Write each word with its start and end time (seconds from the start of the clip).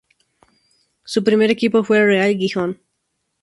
Su 1.03 1.23
primer 1.23 1.51
equipo 1.51 1.83
fue 1.83 1.99
el 1.99 2.07
Real 2.07 2.35
Gijón. 2.35 2.79